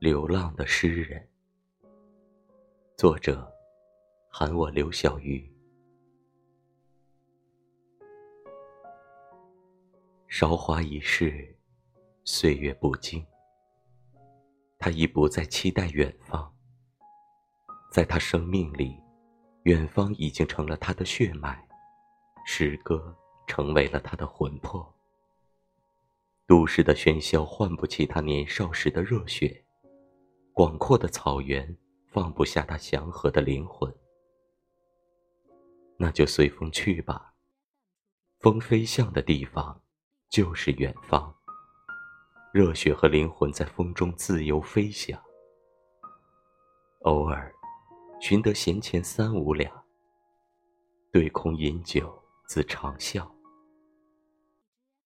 [0.00, 1.28] 流浪的诗人，
[2.96, 3.46] 作者
[4.30, 5.46] 喊我刘小鱼。
[10.26, 11.54] 韶华已逝，
[12.24, 13.22] 岁月不惊。
[14.78, 16.50] 他已不再期待远方，
[17.92, 18.98] 在他生命里，
[19.64, 21.62] 远方已经成了他的血脉，
[22.46, 23.14] 诗歌
[23.46, 24.94] 成为了他的魂魄。
[26.46, 29.62] 都市的喧嚣唤不起他年少时的热血。
[30.60, 31.74] 广阔的草原
[32.04, 33.90] 放不下他祥和的灵魂，
[35.96, 37.32] 那就随风去吧。
[38.40, 39.80] 风飞向的地方，
[40.28, 41.34] 就是远方。
[42.52, 45.18] 热血和灵魂在风中自由飞翔。
[47.04, 47.50] 偶尔，
[48.20, 49.72] 寻得闲钱三五两，
[51.10, 53.26] 对空饮酒自长啸。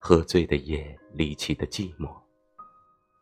[0.01, 2.13] 喝醉的夜，离奇的寂寞，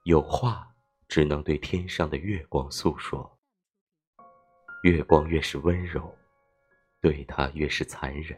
[0.05, 0.72] 有话。
[1.13, 3.39] 只能对天上的月光诉说。
[4.83, 6.11] 月光越是温柔，
[7.03, 8.35] 对他越是残忍。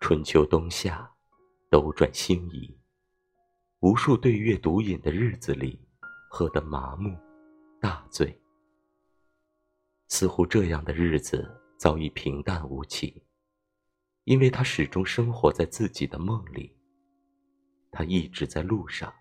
[0.00, 1.08] 春秋冬夏，
[1.70, 2.76] 斗转星移，
[3.78, 5.80] 无数对月独饮的日子里，
[6.28, 7.16] 喝得麻木、
[7.80, 8.36] 大醉。
[10.08, 11.48] 似乎这样的日子
[11.78, 13.24] 早已平淡无奇，
[14.24, 16.76] 因为他始终生活在自己的梦里。
[17.92, 19.14] 他一直在路上。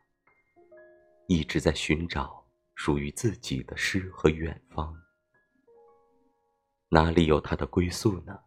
[1.28, 4.94] 一直在寻找属于自己的诗和远方，
[6.90, 8.38] 哪里有他的归宿呢？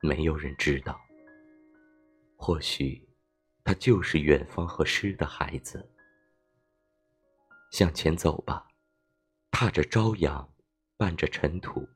[0.00, 0.98] 没有人知道。
[2.36, 3.06] 或许，
[3.62, 5.90] 他就是远方和诗的孩子。
[7.70, 8.66] 向前走吧，
[9.50, 10.54] 踏着朝阳，
[10.96, 11.86] 伴着尘土，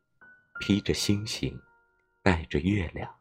[0.61, 1.59] 披着星星，
[2.23, 3.15] 带着月亮。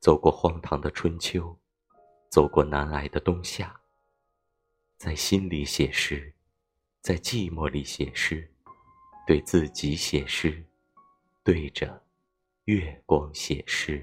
[0.00, 1.58] 走过荒唐的春秋，
[2.30, 3.78] 走过难挨的冬夏。
[5.04, 6.32] 在心里写诗，
[7.02, 8.50] 在寂寞里写诗，
[9.26, 10.64] 对自己写诗，
[11.42, 12.02] 对着
[12.64, 14.02] 月光写诗。